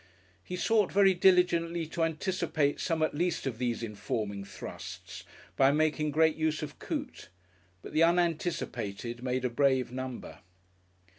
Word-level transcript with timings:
He 0.43 0.55
sought 0.55 0.91
very 0.91 1.13
diligently 1.13 1.85
to 1.85 2.03
anticipate 2.03 2.79
some 2.79 3.03
at 3.03 3.13
least 3.13 3.45
of 3.45 3.59
these 3.59 3.83
informing 3.83 4.43
thrusts 4.43 5.23
by 5.55 5.71
making 5.71 6.09
great 6.09 6.35
use 6.35 6.63
of 6.63 6.79
Coote. 6.79 7.29
But 7.83 7.93
the 7.93 8.01
unanticipated 8.01 9.21
made 9.21 9.45
a 9.45 9.49
brave 9.51 9.91
number.... 9.91 10.39